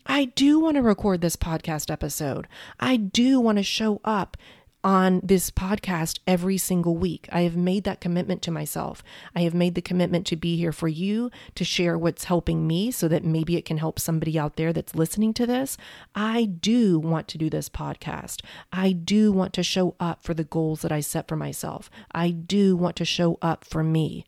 I 0.06 0.26
do 0.26 0.60
want 0.60 0.76
to 0.76 0.82
record 0.82 1.20
this 1.20 1.36
podcast 1.36 1.90
episode. 1.90 2.46
I 2.78 2.96
do 2.96 3.40
want 3.40 3.58
to 3.58 3.64
show 3.64 4.00
up 4.04 4.36
on 4.84 5.20
this 5.22 5.50
podcast 5.50 6.18
every 6.26 6.58
single 6.58 6.96
week. 6.96 7.28
I 7.30 7.42
have 7.42 7.56
made 7.56 7.84
that 7.84 8.00
commitment 8.00 8.42
to 8.42 8.50
myself. 8.50 9.02
I 9.34 9.42
have 9.42 9.54
made 9.54 9.74
the 9.74 9.82
commitment 9.82 10.26
to 10.28 10.36
be 10.36 10.56
here 10.56 10.72
for 10.72 10.88
you, 10.88 11.30
to 11.54 11.64
share 11.64 11.96
what's 11.96 12.24
helping 12.24 12.66
me 12.66 12.90
so 12.90 13.08
that 13.08 13.24
maybe 13.24 13.56
it 13.56 13.64
can 13.64 13.78
help 13.78 13.98
somebody 13.98 14.38
out 14.38 14.56
there 14.56 14.72
that's 14.72 14.94
listening 14.94 15.34
to 15.34 15.46
this. 15.46 15.76
I 16.14 16.44
do 16.44 16.98
want 16.98 17.28
to 17.28 17.38
do 17.38 17.48
this 17.48 17.68
podcast. 17.68 18.42
I 18.72 18.92
do 18.92 19.32
want 19.32 19.52
to 19.54 19.62
show 19.62 19.94
up 20.00 20.22
for 20.22 20.34
the 20.34 20.44
goals 20.44 20.82
that 20.82 20.92
I 20.92 21.00
set 21.00 21.28
for 21.28 21.36
myself. 21.36 21.90
I 22.12 22.30
do 22.30 22.76
want 22.76 22.96
to 22.96 23.04
show 23.04 23.38
up 23.40 23.64
for 23.64 23.84
me. 23.84 24.26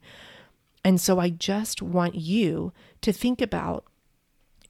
And 0.85 1.01
so 1.01 1.19
I 1.19 1.31
just 1.31 1.81
want 1.81 2.15
you 2.15 2.73
to 3.01 3.13
think 3.13 3.41
about 3.41 3.85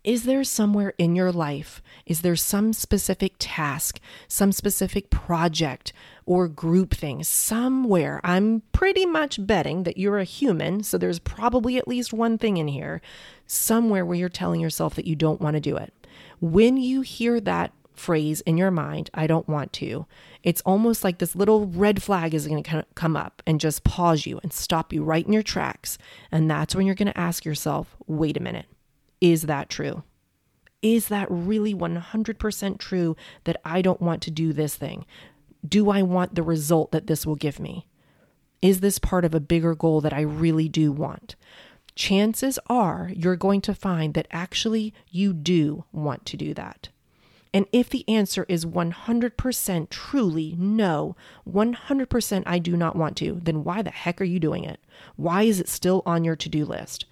is 0.04 0.24
there 0.24 0.44
somewhere 0.44 0.92
in 0.98 1.16
your 1.16 1.32
life, 1.32 1.82
is 2.04 2.20
there 2.20 2.36
some 2.36 2.74
specific 2.74 3.34
task, 3.38 3.98
some 4.28 4.52
specific 4.52 5.08
project 5.08 5.94
or 6.26 6.46
group 6.46 6.92
thing 6.92 7.24
somewhere? 7.24 8.20
I'm 8.22 8.62
pretty 8.72 9.06
much 9.06 9.44
betting 9.44 9.84
that 9.84 9.96
you're 9.96 10.18
a 10.18 10.24
human, 10.24 10.82
so 10.82 10.98
there's 10.98 11.18
probably 11.18 11.78
at 11.78 11.88
least 11.88 12.12
one 12.12 12.36
thing 12.36 12.58
in 12.58 12.68
here, 12.68 13.00
somewhere 13.46 14.04
where 14.04 14.16
you're 14.16 14.28
telling 14.28 14.60
yourself 14.60 14.94
that 14.94 15.06
you 15.06 15.16
don't 15.16 15.40
want 15.40 15.54
to 15.54 15.60
do 15.60 15.76
it. 15.76 15.92
When 16.38 16.76
you 16.76 17.00
hear 17.00 17.40
that 17.40 17.72
phrase 17.94 18.42
in 18.42 18.58
your 18.58 18.70
mind, 18.70 19.08
I 19.14 19.26
don't 19.26 19.48
want 19.48 19.72
to, 19.74 20.04
it's 20.42 20.60
almost 20.62 21.02
like 21.02 21.18
this 21.18 21.34
little 21.34 21.66
red 21.66 22.02
flag 22.02 22.34
is 22.34 22.46
going 22.46 22.62
to 22.62 22.84
come 22.94 23.16
up 23.16 23.42
and 23.46 23.58
just 23.58 23.84
pause 23.84 24.26
you 24.26 24.38
and 24.42 24.52
stop 24.52 24.92
you 24.92 25.02
right 25.02 25.24
in 25.24 25.32
your 25.32 25.42
tracks. 25.42 25.96
And 26.30 26.50
that's 26.50 26.74
when 26.74 26.84
you're 26.84 26.94
going 26.94 27.12
to 27.12 27.18
ask 27.18 27.44
yourself, 27.46 27.96
wait 28.06 28.36
a 28.36 28.42
minute. 28.42 28.66
Is 29.24 29.44
that 29.44 29.70
true? 29.70 30.02
Is 30.82 31.08
that 31.08 31.28
really 31.30 31.74
100% 31.74 32.78
true 32.78 33.16
that 33.44 33.58
I 33.64 33.80
don't 33.80 34.02
want 34.02 34.20
to 34.24 34.30
do 34.30 34.52
this 34.52 34.76
thing? 34.76 35.06
Do 35.66 35.88
I 35.88 36.02
want 36.02 36.34
the 36.34 36.42
result 36.42 36.92
that 36.92 37.06
this 37.06 37.24
will 37.24 37.34
give 37.34 37.58
me? 37.58 37.86
Is 38.60 38.80
this 38.80 38.98
part 38.98 39.24
of 39.24 39.34
a 39.34 39.40
bigger 39.40 39.74
goal 39.74 40.02
that 40.02 40.12
I 40.12 40.20
really 40.20 40.68
do 40.68 40.92
want? 40.92 41.36
Chances 41.94 42.58
are 42.66 43.10
you're 43.16 43.34
going 43.34 43.62
to 43.62 43.74
find 43.74 44.12
that 44.12 44.28
actually 44.30 44.92
you 45.08 45.32
do 45.32 45.86
want 45.90 46.26
to 46.26 46.36
do 46.36 46.52
that. 46.52 46.90
And 47.54 47.64
if 47.72 47.88
the 47.88 48.06
answer 48.06 48.44
is 48.46 48.66
100% 48.66 49.88
truly 49.88 50.54
no, 50.58 51.16
100% 51.50 52.42
I 52.44 52.58
do 52.58 52.76
not 52.76 52.94
want 52.94 53.16
to, 53.16 53.40
then 53.42 53.64
why 53.64 53.80
the 53.80 53.90
heck 53.90 54.20
are 54.20 54.24
you 54.24 54.38
doing 54.38 54.64
it? 54.64 54.80
Why 55.16 55.44
is 55.44 55.60
it 55.60 55.68
still 55.70 56.02
on 56.04 56.24
your 56.24 56.36
to 56.36 56.50
do 56.50 56.66
list? 56.66 57.06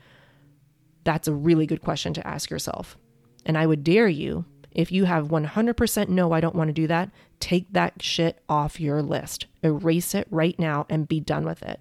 That's 1.04 1.28
a 1.28 1.35
really 1.35 1.66
good 1.66 1.82
question 1.82 2.14
to 2.14 2.26
ask 2.26 2.50
yourself. 2.50 2.97
And 3.44 3.59
I 3.59 3.66
would 3.66 3.82
dare 3.85 4.09
you, 4.09 4.44
if 4.71 4.92
you 4.92 5.04
have 5.04 5.28
100% 5.28 6.09
no, 6.09 6.32
I 6.32 6.40
don't 6.40 6.54
want 6.54 6.68
to 6.68 6.73
do 6.73 6.87
that, 6.87 7.11
take 7.40 7.73
that 7.73 8.02
shit 8.02 8.40
off 8.49 8.80
your 8.80 9.02
list. 9.02 9.47
Erase 9.62 10.14
it 10.14 10.26
right 10.30 10.59
now 10.59 10.87
and 10.88 11.09
be 11.09 11.21
done 11.21 11.44
with 11.44 11.62
it. 11.62 11.80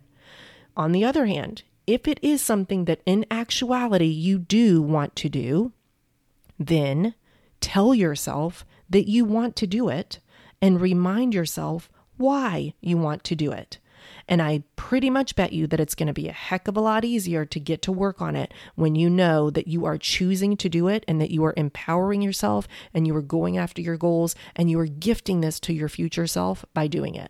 On 0.76 0.92
the 0.92 1.06
other 1.06 1.26
hand, 1.26 1.64
if 1.88 2.08
it 2.08 2.20
is 2.22 2.42
something 2.42 2.86
that 2.86 3.02
in 3.06 3.26
actuality 3.30 4.06
you 4.06 4.40
do 4.40 4.82
want 4.82 5.16
to 5.18 5.30
do, 5.30 5.72
then 6.60 7.16
tell 7.60 7.94
yourself 7.94 8.66
that 8.90 9.10
you 9.10 9.26
want 9.26 9.56
to 9.58 9.68
do 9.68 9.90
it 9.90 10.20
and 10.62 10.82
remind 10.82 11.34
yourself 11.34 11.90
why 12.18 12.74
you 12.82 12.98
want 12.98 13.24
to 13.26 13.36
do 13.36 13.52
it. 13.52 13.80
And 14.32 14.42
I 14.42 14.64
pretty 14.78 15.10
much 15.10 15.36
bet 15.36 15.52
you 15.52 15.68
that 15.68 15.82
it's 15.82 15.94
going 15.94 16.08
to 16.08 16.14
be 16.14 16.30
a 16.30 16.32
heck 16.32 16.70
of 16.70 16.78
a 16.78 16.82
lot 16.82 17.04
easier 17.04 17.44
to 17.46 17.60
get 17.60 17.82
to 17.82 17.92
work 17.92 18.22
on 18.22 18.38
it 18.38 18.54
when 18.76 18.96
you 18.96 19.10
know 19.10 19.50
that 19.50 19.68
you 19.68 19.84
are 19.84 19.98
choosing 19.98 20.56
to 20.56 20.70
do 20.70 20.88
it 20.88 21.04
and 21.06 21.20
that 21.20 21.32
you 21.32 21.44
are 21.44 21.54
empowering 21.58 22.22
yourself 22.22 22.66
and 22.94 23.06
you 23.06 23.14
are 23.14 23.22
going 23.22 23.58
after 23.58 23.82
your 23.82 23.98
goals 23.98 24.34
and 24.56 24.72
you 24.72 24.80
are 24.80 24.86
gifting 24.86 25.42
this 25.42 25.60
to 25.60 25.74
your 25.74 25.90
future 25.90 26.28
self 26.28 26.64
by 26.74 26.88
doing 26.88 27.14
it. 27.14 27.30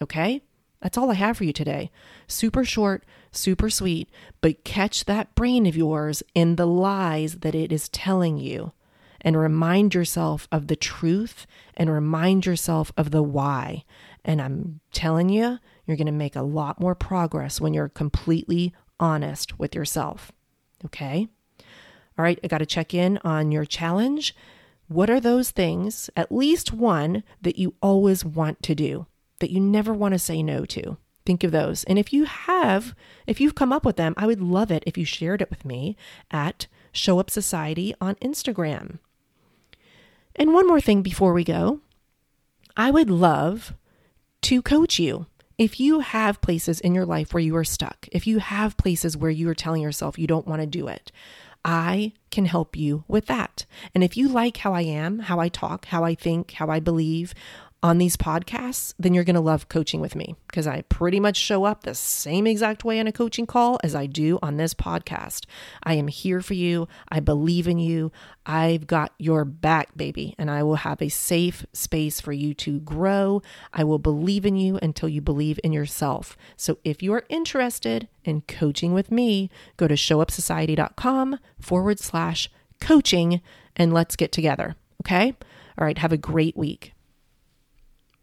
Okay? 0.00 0.42
That's 0.80 0.96
all 0.96 1.10
I 1.10 1.14
have 1.14 1.38
for 1.38 1.44
you 1.44 1.52
today. 1.52 1.90
Super 2.28 2.64
short, 2.64 3.04
super 3.32 3.68
sweet, 3.68 4.08
but 4.40 4.62
catch 4.62 5.06
that 5.06 5.34
brain 5.34 5.66
of 5.66 5.76
yours 5.76 6.22
in 6.36 6.54
the 6.54 6.68
lies 6.68 7.38
that 7.40 7.56
it 7.56 7.72
is 7.72 7.88
telling 7.88 8.38
you 8.38 8.70
and 9.22 9.36
remind 9.36 9.92
yourself 9.92 10.46
of 10.52 10.68
the 10.68 10.76
truth 10.76 11.48
and 11.76 11.90
remind 11.90 12.46
yourself 12.46 12.92
of 12.96 13.10
the 13.10 13.24
why. 13.24 13.82
And 14.24 14.40
I'm 14.40 14.78
telling 14.92 15.28
you, 15.28 15.58
you're 15.86 15.96
going 15.96 16.06
to 16.06 16.12
make 16.12 16.36
a 16.36 16.42
lot 16.42 16.80
more 16.80 16.94
progress 16.94 17.60
when 17.60 17.74
you're 17.74 17.88
completely 17.88 18.72
honest 19.00 19.58
with 19.58 19.74
yourself. 19.74 20.32
Okay? 20.84 21.28
All 22.18 22.22
right, 22.22 22.38
I 22.42 22.46
got 22.46 22.58
to 22.58 22.66
check 22.66 22.94
in 22.94 23.18
on 23.24 23.52
your 23.52 23.64
challenge. 23.64 24.34
What 24.88 25.10
are 25.10 25.20
those 25.20 25.50
things, 25.50 26.10
at 26.16 26.30
least 26.30 26.72
one, 26.72 27.24
that 27.40 27.58
you 27.58 27.74
always 27.80 28.24
want 28.24 28.62
to 28.64 28.74
do, 28.74 29.06
that 29.38 29.50
you 29.50 29.60
never 29.60 29.94
want 29.94 30.12
to 30.12 30.18
say 30.18 30.42
no 30.42 30.64
to? 30.66 30.98
Think 31.24 31.44
of 31.44 31.52
those. 31.52 31.84
And 31.84 31.98
if 31.98 32.12
you 32.12 32.24
have, 32.24 32.94
if 33.26 33.40
you've 33.40 33.54
come 33.54 33.72
up 33.72 33.84
with 33.84 33.96
them, 33.96 34.14
I 34.16 34.26
would 34.26 34.40
love 34.40 34.70
it 34.70 34.82
if 34.86 34.98
you 34.98 35.04
shared 35.04 35.40
it 35.40 35.50
with 35.50 35.64
me 35.64 35.96
at 36.30 36.66
Show 36.90 37.18
Up 37.18 37.30
Society 37.30 37.94
on 38.00 38.16
Instagram. 38.16 38.98
And 40.36 40.52
one 40.52 40.66
more 40.66 40.80
thing 40.80 41.02
before 41.02 41.32
we 41.32 41.44
go 41.44 41.80
I 42.76 42.90
would 42.90 43.10
love 43.10 43.74
to 44.42 44.62
coach 44.62 44.98
you. 44.98 45.26
If 45.62 45.78
you 45.78 46.00
have 46.00 46.40
places 46.40 46.80
in 46.80 46.92
your 46.92 47.06
life 47.06 47.32
where 47.32 47.40
you 47.40 47.54
are 47.54 47.62
stuck, 47.62 48.08
if 48.10 48.26
you 48.26 48.40
have 48.40 48.76
places 48.76 49.16
where 49.16 49.30
you 49.30 49.48
are 49.48 49.54
telling 49.54 49.80
yourself 49.80 50.18
you 50.18 50.26
don't 50.26 50.48
want 50.48 50.60
to 50.60 50.66
do 50.66 50.88
it, 50.88 51.12
I 51.64 52.14
can 52.32 52.46
help 52.46 52.74
you 52.74 53.04
with 53.06 53.26
that. 53.26 53.64
And 53.94 54.02
if 54.02 54.16
you 54.16 54.26
like 54.26 54.56
how 54.56 54.74
I 54.74 54.80
am, 54.80 55.20
how 55.20 55.38
I 55.38 55.48
talk, 55.48 55.84
how 55.84 56.02
I 56.02 56.16
think, 56.16 56.50
how 56.54 56.66
I 56.66 56.80
believe, 56.80 57.32
on 57.82 57.98
these 57.98 58.16
podcasts, 58.16 58.94
then 58.96 59.12
you're 59.12 59.24
going 59.24 59.34
to 59.34 59.40
love 59.40 59.68
coaching 59.68 60.00
with 60.00 60.14
me 60.14 60.36
because 60.46 60.68
I 60.68 60.82
pretty 60.82 61.18
much 61.18 61.36
show 61.36 61.64
up 61.64 61.82
the 61.82 61.94
same 61.94 62.46
exact 62.46 62.84
way 62.84 62.98
in 62.98 63.08
a 63.08 63.12
coaching 63.12 63.44
call 63.44 63.80
as 63.82 63.94
I 63.94 64.06
do 64.06 64.38
on 64.40 64.56
this 64.56 64.72
podcast. 64.72 65.46
I 65.82 65.94
am 65.94 66.06
here 66.06 66.40
for 66.40 66.54
you. 66.54 66.86
I 67.08 67.18
believe 67.18 67.66
in 67.66 67.78
you. 67.78 68.12
I've 68.46 68.86
got 68.86 69.12
your 69.18 69.44
back, 69.44 69.96
baby, 69.96 70.34
and 70.38 70.48
I 70.48 70.62
will 70.62 70.76
have 70.76 71.02
a 71.02 71.08
safe 71.08 71.66
space 71.72 72.20
for 72.20 72.32
you 72.32 72.54
to 72.54 72.78
grow. 72.80 73.42
I 73.72 73.82
will 73.82 73.98
believe 73.98 74.46
in 74.46 74.56
you 74.56 74.78
until 74.80 75.08
you 75.08 75.20
believe 75.20 75.58
in 75.64 75.72
yourself. 75.72 76.36
So 76.56 76.78
if 76.84 77.02
you 77.02 77.12
are 77.14 77.24
interested 77.28 78.08
in 78.24 78.42
coaching 78.42 78.92
with 78.92 79.10
me, 79.10 79.50
go 79.76 79.88
to 79.88 79.94
showupsociety.com 79.94 81.38
forward 81.58 81.98
slash 81.98 82.48
coaching 82.80 83.40
and 83.74 83.92
let's 83.92 84.14
get 84.14 84.30
together. 84.30 84.76
Okay? 85.02 85.34
All 85.78 85.84
right. 85.84 85.98
Have 85.98 86.12
a 86.12 86.16
great 86.16 86.56
week. 86.56 86.92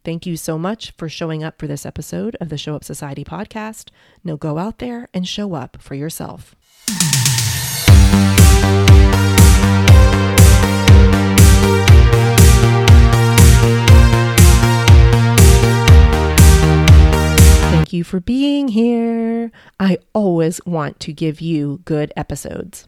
Thank 0.03 0.25
you 0.25 0.37
so 0.37 0.57
much 0.57 0.91
for 0.91 1.09
showing 1.09 1.43
up 1.43 1.59
for 1.59 1.67
this 1.67 1.85
episode 1.85 2.37
of 2.39 2.49
the 2.49 2.57
Show 2.57 2.75
Up 2.75 2.83
Society 2.83 3.23
podcast. 3.23 3.89
Now 4.23 4.37
go 4.37 4.57
out 4.57 4.79
there 4.79 5.09
and 5.13 5.27
show 5.27 5.53
up 5.53 5.77
for 5.81 5.95
yourself. 5.95 6.55
Thank 17.71 17.93
you 17.93 18.03
for 18.03 18.19
being 18.19 18.69
here. 18.69 19.51
I 19.79 19.97
always 20.13 20.63
want 20.65 20.99
to 21.01 21.11
give 21.11 21.41
you 21.41 21.81
good 21.85 22.13
episodes. 22.15 22.87